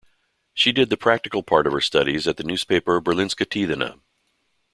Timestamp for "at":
2.27-2.37